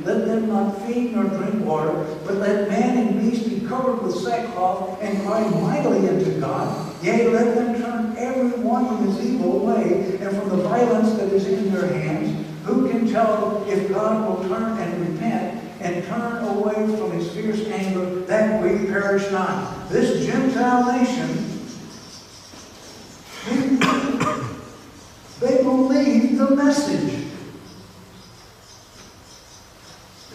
[0.07, 1.93] Let them not feed nor drink water,
[2.25, 6.95] but let man and beast be covered with sackcloth and cry mightily unto God.
[7.03, 11.33] Yea, let them turn every one from his evil way and from the violence that
[11.33, 12.47] is in their hands.
[12.67, 17.67] Who can tell if God will turn and repent and turn away from his fierce
[17.67, 19.89] anger that we perish not?
[19.89, 21.29] This Gentile nation,
[25.41, 27.25] they believe the message.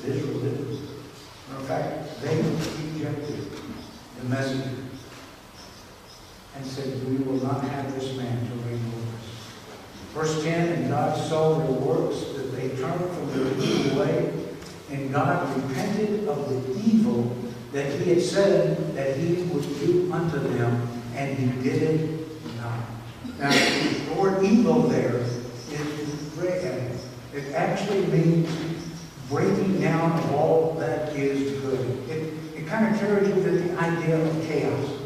[0.01, 0.69] But Israel didn't.
[0.69, 3.51] In fact, they rejected
[4.19, 4.67] the message
[6.55, 10.33] and said, We will not have this man to reign over us.
[10.33, 14.33] Verse 10 And God saw their works, that they turned from their evil way,
[14.91, 17.35] and God repented of the evil
[17.71, 22.79] that he had said that he would do unto them, and he did it not.
[23.39, 25.41] Now, the word evil there is,
[27.33, 28.49] it actually means
[29.29, 32.09] breaking down of all that is good.
[32.09, 35.00] It, it kind of carries with it the idea of chaos.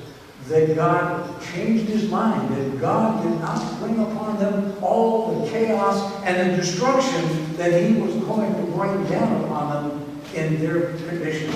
[0.48, 6.24] That God changed his mind, that God did not bring upon them all the chaos
[6.24, 11.52] and the destruction that he was going to bring down upon them in their condition.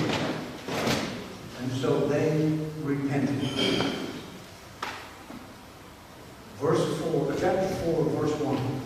[1.60, 3.40] And so they repented.
[6.60, 8.80] Verse 4, uh, chapter 4, verse 1.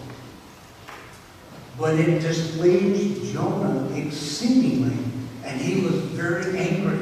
[1.76, 4.96] But it displeased Jonah exceedingly,
[5.44, 6.98] and he was very angry.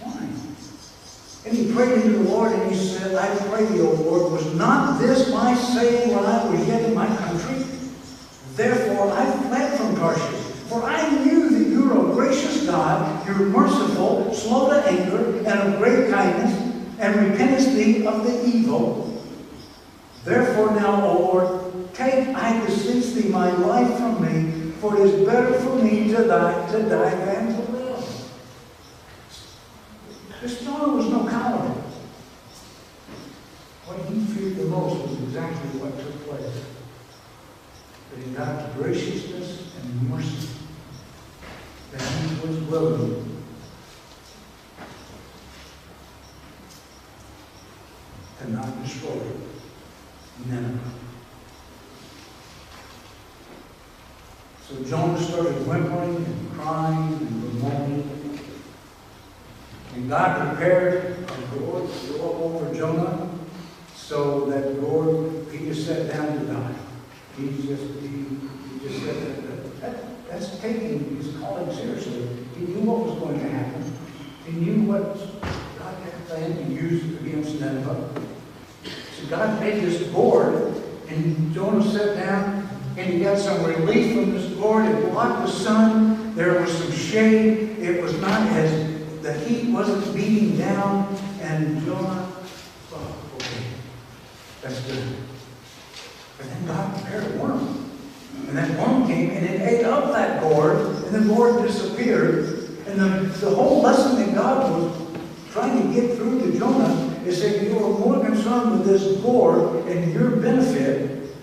[0.00, 0.28] Why?
[1.46, 4.54] And he prayed unto the Lord, and he said, I pray thee, O Lord, was
[4.54, 7.64] not this my saying when I was yet in my country?
[8.54, 13.34] Therefore I fled from Tarshish, for I knew that you are a gracious God, you
[13.34, 16.54] are merciful, slow to anger, and of great kindness,
[17.00, 19.20] and repentest thee of the evil.
[20.22, 25.26] Therefore now, O Lord, take, I beseech thee, my life from me, for it is
[25.26, 28.30] better for me to die, to die than to live.
[30.40, 31.87] This Jonah was no coward.
[33.88, 36.62] What he feared the most was exactly what took place.
[38.10, 40.46] That in God's graciousness and mercy,
[41.92, 43.40] that he was willing
[48.40, 49.22] to not destroy
[50.44, 50.90] Nineveh.
[54.68, 58.40] So Jonah started whimpering and crying and bemoaning.
[59.94, 63.37] And God prepared a to go over Jonah
[64.08, 66.74] so that Lord, he just sat down to die.
[67.36, 72.26] He just, he, he just said that, that, that's taking his calling seriously.
[72.56, 73.98] He knew what was going to happen.
[74.46, 75.14] He knew what
[75.78, 78.08] God had planned to use against Nineveh.
[79.12, 80.54] So God made this board,
[81.08, 84.86] and Jonah sat down, and he got some relief from this gourd.
[84.86, 86.34] It blocked the sun.
[86.34, 87.78] There was some shade.
[87.78, 92.27] It was not as, the heat wasn't beating down, and Jonah
[94.68, 95.16] that's good.
[96.36, 97.90] But then God prepared a worm.
[98.48, 102.68] And that worm came and it ate up that gourd, and the gourd disappeared.
[102.86, 105.08] And the, the whole lesson that God was
[105.50, 109.86] trying to get through to Jonah is that you are more concerned with this gourd
[109.86, 111.34] and your benefit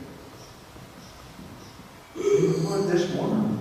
[2.15, 3.59] than this worm.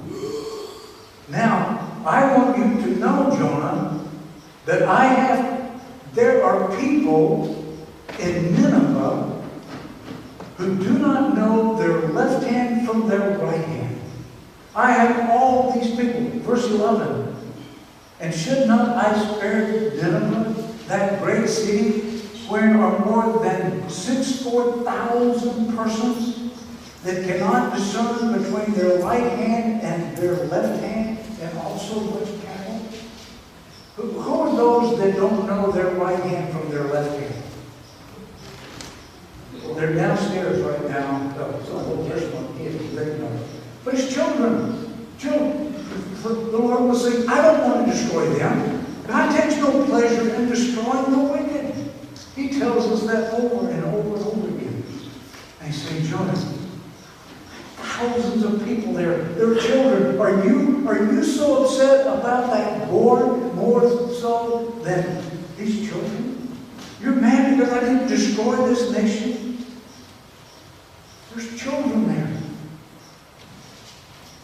[1.28, 4.04] Now, I want you to know, Jonah,
[4.66, 5.82] that I have,
[6.14, 7.64] there are people
[8.18, 8.93] in Nineveh
[10.64, 14.00] who do not know their left hand from their right hand.
[14.74, 16.22] I have all these people.
[16.40, 17.36] Verse 11.
[18.20, 20.54] And should not I spare Nineveh,
[20.86, 26.52] that great city, where are more than sixty-four thousand persons
[27.02, 32.80] that cannot discern between their right hand and their left hand, and also which cattle?
[33.96, 37.33] Who are those that don't know their right hand from their left hand?
[39.72, 41.32] They're downstairs right now.
[41.66, 43.38] So there's one kid, they know.
[43.84, 45.08] But it's children.
[45.18, 45.74] Children.
[46.22, 48.86] The Lord will say, I don't want to destroy them.
[49.06, 51.92] God takes no pleasure in destroying the wicked.
[52.34, 54.84] He tells us that over and over and over again.
[55.60, 56.34] I say, Jonah,
[57.76, 59.18] thousands of people there.
[59.34, 60.18] They're children.
[60.18, 63.82] Are you, are you so upset about that gourd more
[64.14, 65.22] so than
[65.56, 66.56] these children?
[67.00, 69.43] You're mad because I didn't destroy this nation?
[71.34, 72.30] There's children there.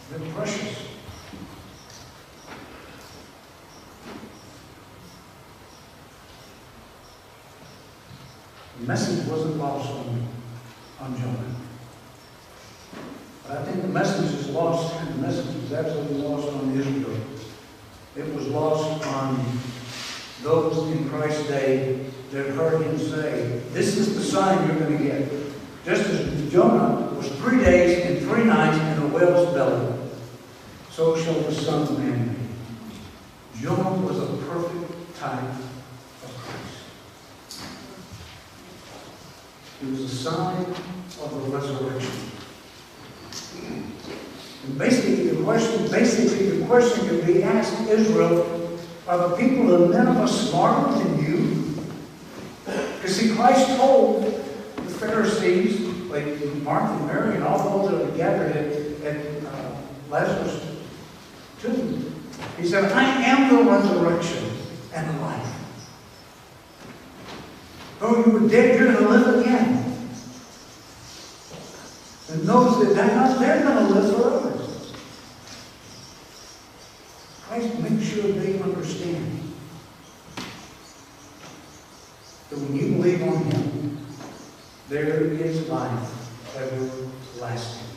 [0.09, 0.87] They're precious.
[8.81, 10.27] The message wasn't lost on,
[10.99, 11.55] on Jonah.
[13.47, 17.17] But I think the message is lost, and the message is absolutely lost on Israel.
[18.17, 19.45] It was lost on
[20.41, 25.03] those in Christ's day that heard him say, This is the sign you're going to
[25.05, 25.40] get.
[25.83, 29.97] Just as Jonah was three days and three nights in a whale's belly,
[30.91, 33.61] so shall the Son of Man be.
[33.61, 37.63] Jonah was a perfect type of Christ.
[39.79, 40.65] He was a sign
[41.23, 42.31] of the resurrection.
[44.63, 48.77] And basically, the question, basically, the question can be asked Israel,
[49.07, 51.75] are the people of Nineveh smarter than you?
[52.65, 54.50] Because see, Christ told
[55.01, 55.81] Pharisees,
[56.11, 56.27] like
[56.61, 59.75] Martha and Mary and all those that were gathered at, at uh,
[60.11, 60.77] Lazarus'
[61.59, 62.23] tomb.
[62.55, 64.51] He said, I am the resurrection
[64.93, 65.47] and the life.
[67.99, 69.69] Though you were dead, you're going to live again.
[72.29, 74.20] And those that die, they're going to live
[85.71, 87.87] life everlasting.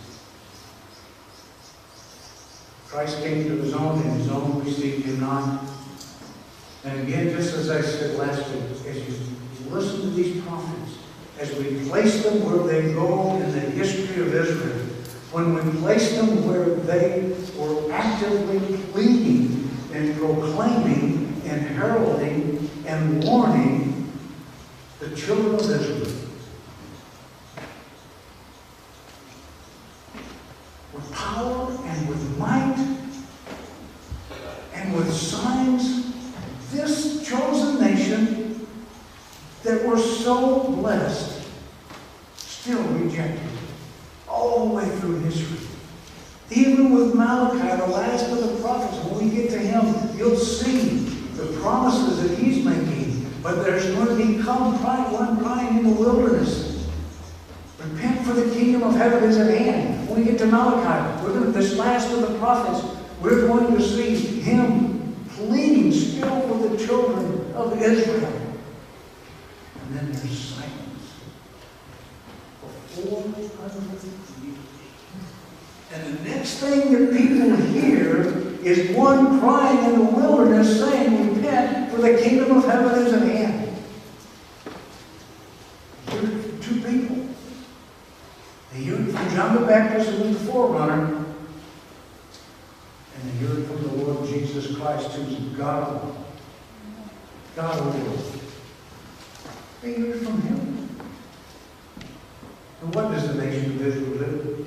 [2.89, 5.65] Christ came to his own, and his own received him not.
[6.85, 10.99] And again, just as I said last week, as you listen to these prophets,
[11.41, 14.79] as we place them where they go in the history of Israel,
[15.33, 24.13] when we place them where they were actively pleading and proclaiming and heralding and warning
[25.01, 26.25] the children of Israel
[30.93, 32.77] with power and with might
[34.75, 36.13] and with signs,
[36.71, 38.67] this chosen nation
[39.63, 41.49] that were so blessed
[42.37, 43.41] still rejected
[44.29, 45.67] all the way through history.
[46.51, 50.99] Even with Malachi, the last of the prophets, when we get to him, you'll see
[51.37, 53.31] the promises that he's making.
[53.43, 56.89] But there's going to become crying, one crying in the wilderness.
[57.79, 60.09] Repent for the kingdom of heaven is at hand.
[60.09, 62.87] When we get to Malachi, we're going to, this last of the prophets,
[63.21, 68.33] we're going to see him pleading still for the children of Israel.
[69.83, 71.13] And then there's silence
[72.61, 72.69] for
[73.03, 74.59] 400 years.
[75.93, 77.13] And the next thing that
[77.81, 78.27] hear
[78.65, 83.23] is one crying in the wilderness saying, Repent, for the kingdom of heaven is at
[83.23, 83.77] hand.
[86.11, 87.29] Here two people.
[88.73, 91.17] The heard from John the Baptist, who was the forerunner,
[93.17, 96.17] and the heard from the Lord Jesus Christ, who's God.
[97.55, 98.41] God alone.
[99.83, 100.89] They heard from him.
[102.81, 104.67] And what does the nation of Israel do?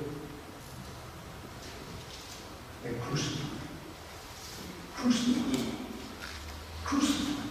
[2.82, 3.44] They crucify.
[4.94, 5.60] Crucify.
[6.84, 7.42] Crucify.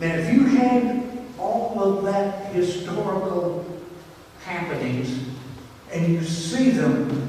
[0.00, 1.02] Now, if you had
[1.38, 3.64] all of that historical
[4.44, 5.28] happenings
[5.92, 7.28] and you see them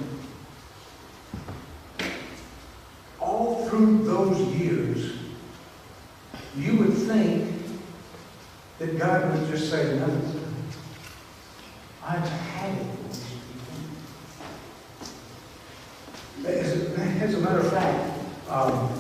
[3.20, 5.14] all through those years,
[6.56, 7.50] you would think
[8.80, 10.22] that God would just say, no,
[12.04, 13.34] I've had it with these
[16.42, 16.52] people.
[16.52, 18.92] As a, as a matter of fact, um,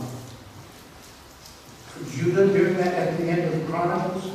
[2.11, 4.31] Judah during that at the end of Chronicles,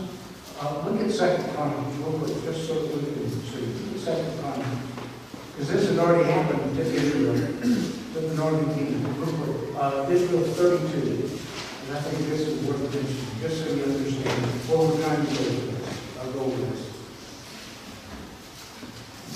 [0.61, 3.61] uh, look at Second Chronicles real quick, just so that we can see.
[3.61, 4.79] Look at Second Chronicles.
[5.53, 9.20] Because this had already happened to Israel, to the northern kingdom.
[9.20, 9.76] Real quick.
[9.81, 11.39] Uh, Israel 32.
[11.89, 15.31] And I think this is worth mentioning, just so you understand what we're trying to
[15.33, 15.89] go with this.
[16.20, 16.83] I'll go with this.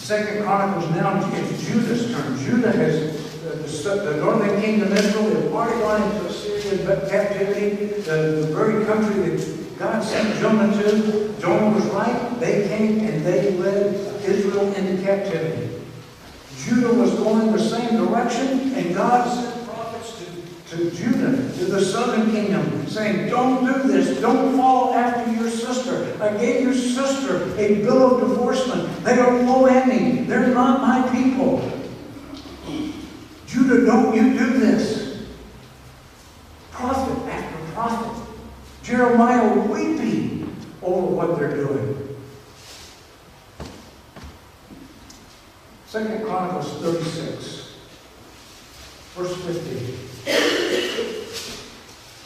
[0.03, 2.38] Second Chronicles now, it's Judah's turn.
[2.38, 8.03] Judah has, the, the, the northern kingdom Israel has already gone into Assyrian captivity.
[8.43, 12.40] The, very country that God sent Jonah to, Jonah was right.
[12.40, 15.80] They came and they led Israel into captivity.
[16.59, 20.24] Judah was going the same direction, and God sent prophets
[20.70, 24.20] to, to Judah, to the southern kingdom, saying, Don't do this.
[24.20, 26.16] Don't follow after your sister.
[26.20, 29.05] I gave your sister a bill of divorcement.
[29.05, 30.26] They are low ending.
[30.26, 31.70] They're not my people.
[33.47, 35.28] Judah, don't you do this.
[36.72, 38.22] Prophet after prophet.
[38.83, 42.16] Jeremiah weeping over what they're doing.
[45.87, 47.74] Second Chronicles 36,
[49.14, 50.12] verse 15.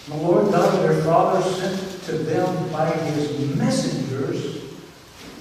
[0.08, 4.62] The Lord God their fathers sent to them by his messengers,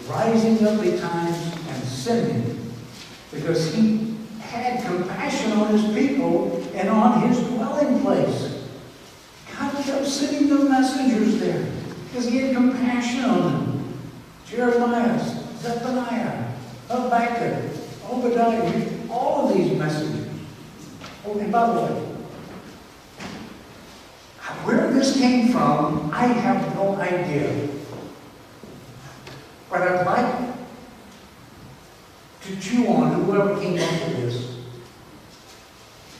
[0.07, 1.37] rising up betimes
[1.67, 2.73] and sending,
[3.31, 8.54] because he had compassion on his people and on his dwelling place.
[9.57, 11.65] God kept sending the messengers there
[12.07, 13.99] because he had compassion on them.
[14.45, 15.19] Jeremiah,
[15.59, 16.51] Zephaniah,
[16.89, 17.71] Habakkuk,
[18.09, 20.27] Obadiah, all of these messengers.
[21.25, 22.15] Oh, and by the way,
[24.65, 27.69] where this came from, I have no idea.
[29.69, 30.55] But I'd like
[32.41, 34.55] to chew on whoever came up with this.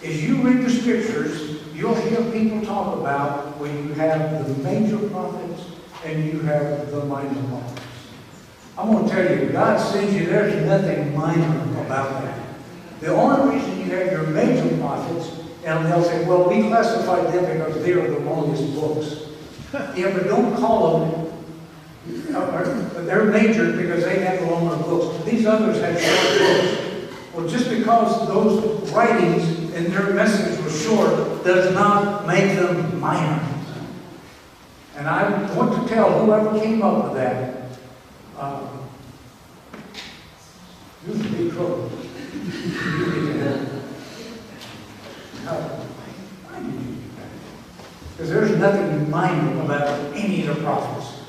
[0.04, 4.98] As you read the scriptures, you'll hear people talk about when you have the major
[5.10, 5.64] prophets
[6.06, 7.82] and you have the minor prophets.
[8.78, 12.40] I'm going to tell you, God sends you, there's nothing minor about that.
[13.02, 15.32] The only reason you have your major prophets,
[15.66, 19.16] and they'll say, well, we classified them because they are the longest books.
[19.98, 21.26] yeah, but don't call them
[22.36, 25.26] Uh, They're major because they have the longer books.
[25.26, 26.82] These others have short books.
[27.34, 33.44] Well, just because those writings and their message was short does not make them minor.
[34.96, 37.68] And I want to tell whoever came up with that,
[38.38, 38.66] uh,
[41.06, 41.92] you're in big trouble.
[48.12, 51.20] Because there's nothing minor about any of the prophets.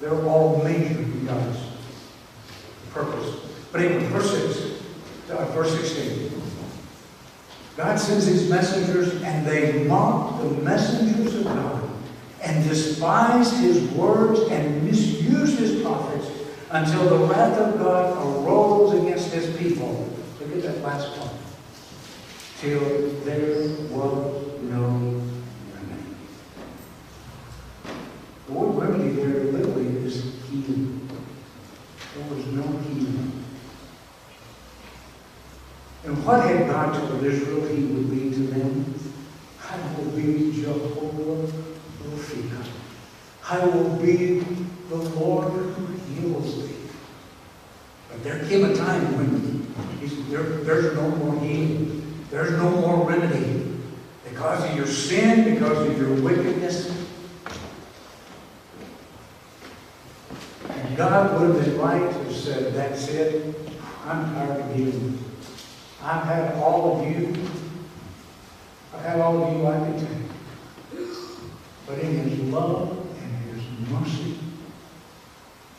[0.00, 1.58] They're all major in God's
[2.90, 3.36] purpose.
[3.70, 4.82] But anyway, verse 6,
[5.30, 6.41] uh, verse 16.
[7.76, 11.88] God sends his messengers, and they mocked the messengers of God,
[12.42, 16.30] and despised his words, and misused his prophets,
[16.70, 20.08] until the wrath of God arose against his people.
[20.40, 21.30] Look at that last part.
[22.58, 22.80] Till
[23.24, 25.22] there was no
[25.74, 26.14] remedy.
[28.46, 31.08] The word remedy there literally is healing.
[32.14, 33.41] There was no healing.
[36.04, 38.94] And what had God told Israel he would be to them?
[39.70, 41.52] I will be Jehovah
[42.02, 42.64] Rapha.
[43.48, 44.40] I will be
[44.88, 46.76] the Lord who heals thee.
[48.10, 49.40] But there came a time when
[50.00, 52.24] he there, there's no more healing.
[52.30, 53.78] There's no more remedy.
[54.24, 57.02] Because of your sin, because of your wickedness,
[60.92, 63.54] And God would have been right to have said, that's it,
[64.04, 65.18] I'm tired of you.
[66.04, 67.32] I've had all of you.
[68.92, 71.08] I've had all of you I can take.
[71.86, 72.90] But in His love
[73.22, 74.38] and His mercy,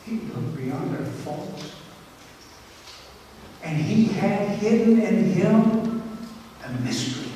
[0.06, 1.72] He looked beyond their faults.
[3.62, 6.02] And He had hidden in Him
[6.64, 7.30] a mystery,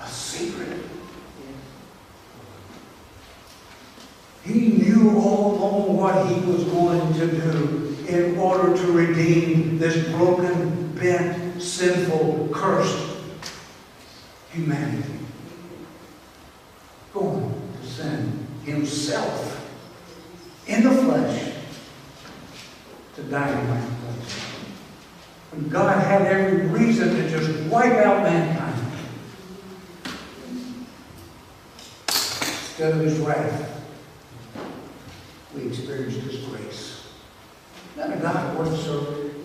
[0.00, 0.84] a secret.
[4.44, 10.08] He knew all along what he was going to do in order to redeem this
[10.10, 13.16] broken, bent, sinful, cursed
[14.50, 15.18] humanity.
[17.12, 19.52] Going to send himself
[20.66, 21.52] in the flesh
[23.14, 24.32] to die in my place.
[25.52, 28.82] When God had every reason to just wipe out mankind
[32.08, 33.76] instead of his wrath
[35.56, 37.06] we experienced His grace.
[37.96, 39.35] Isn't God worth serving?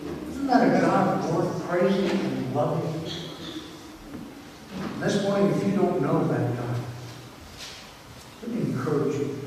[0.42, 3.04] Isn't that a God worth praising and loving?
[4.98, 6.76] This morning, if you don't know that God,
[8.42, 9.38] let me encourage you,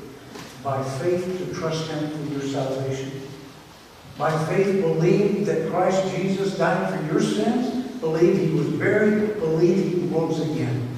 [0.64, 3.20] by faith, to trust Him for your salvation.
[4.16, 7.90] By faith, believe that Christ Jesus died for your sins.
[8.00, 9.38] Believe He was buried.
[9.38, 10.88] Believe He rose again.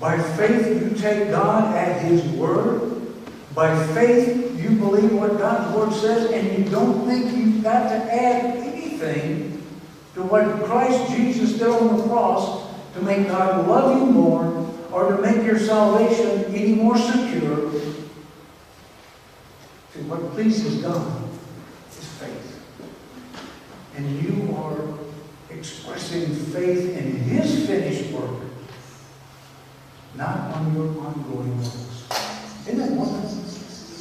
[0.00, 2.95] By faith, you take God at His word.
[3.56, 7.96] By faith, you believe what God's Word says, and you don't think you've got to
[7.96, 9.64] add anything
[10.12, 14.44] to what Christ Jesus did on the cross to make God love you more
[14.92, 17.72] or to make your salvation any more secure.
[19.94, 21.22] See, what pleases God
[21.88, 22.62] is faith.
[23.96, 24.98] And you are
[25.48, 28.42] expressing faith in His finished work,
[30.14, 32.04] not on your ongoing works.
[32.66, 33.35] Isn't that wonderful?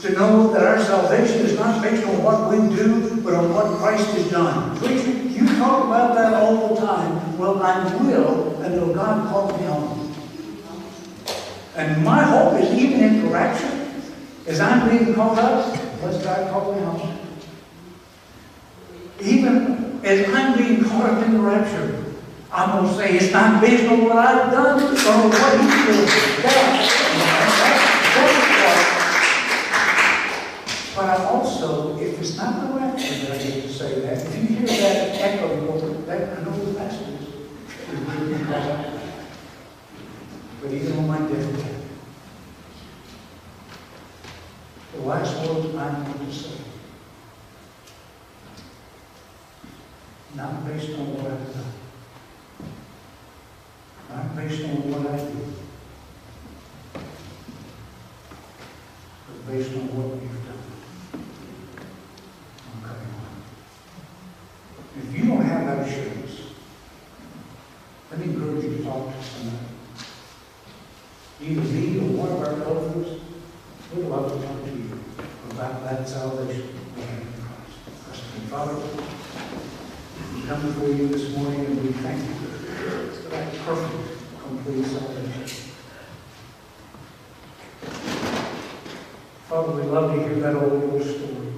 [0.06, 3.76] To know that our salvation is not based on what we do, but on what
[3.80, 4.78] Christ has done.
[4.78, 7.36] Preacher, you talk about that all the time.
[7.39, 10.16] Well, I will until God calls me home.
[11.76, 14.03] And my hope is even in correction,
[14.45, 17.20] as I'm being called up, let's God call me home.
[19.22, 22.06] Even as I'm being caught up in the rapture,
[22.51, 26.43] I'm going to say it's not based on what I've done, but on what He's
[26.43, 26.45] done.
[26.45, 28.56] That, that's what
[30.95, 34.41] but Also, if it's not the rapture that I need to say that, if you
[34.58, 35.47] hear that echo,
[36.06, 37.26] that I know the is.
[40.62, 41.82] But even on my deathbed,
[44.93, 46.58] the last words I'm going to say,
[50.36, 51.74] not based on what I've done,
[54.10, 55.53] not based on what I do,
[59.28, 60.64] but based on what you've done.
[62.74, 63.43] I'm coming home.
[64.98, 66.41] If you don't have that assurance,
[68.10, 69.58] let me encourage you to talk to somebody.
[71.41, 73.20] Either me or one of our elders,
[73.93, 75.00] we'd love to talk to you
[75.52, 78.22] about that salvation we have in Christ.
[78.50, 78.76] Father,
[80.34, 85.72] we come before you this morning and we thank you for that perfect, complete salvation.
[89.50, 91.52] Father, we love to hear that old story.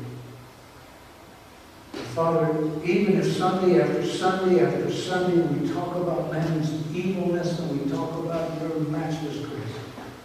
[2.16, 7.92] Father, even if Sunday after Sunday after Sunday we talk about man's evilness and we
[7.92, 9.76] talk about your matchless grace,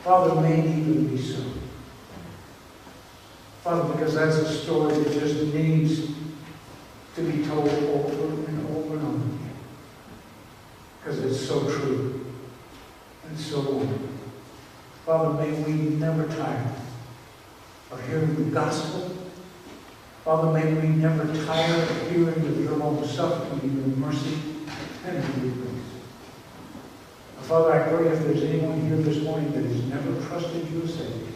[0.04, 1.42] Father, may even be so.
[3.64, 6.10] Father, because that's a story that just needs
[7.16, 9.50] to be told over and over and over again.
[10.98, 12.26] Because it's so true
[13.28, 14.08] and so wonderful.
[15.04, 16.72] Father, may we never tire
[17.90, 19.21] of hearing the gospel.
[20.24, 24.38] Father, may we never tire of hearing of your long suffering, your mercy,
[25.04, 25.90] and your grace.
[27.40, 30.94] Father, I pray if there's anyone here this morning that has never trusted you as
[30.94, 31.32] Savior,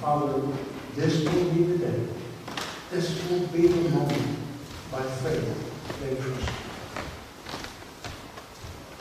[0.00, 0.40] Father,
[0.94, 2.06] this will be the day.
[2.92, 4.38] This will be the moment
[4.92, 6.52] by faith they trust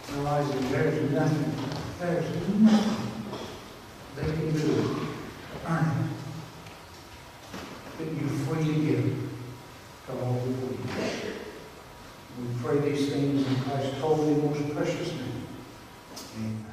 [0.09, 0.15] you.
[0.15, 1.53] Realizing there's nothing,
[1.99, 3.31] there's nothing
[4.15, 5.07] they can do to
[5.67, 6.20] earn it
[8.01, 9.29] that you freely give
[10.07, 11.37] to all who believe.
[12.39, 15.47] We pray these things in Christ's holy, most precious name.
[16.37, 16.70] Amen.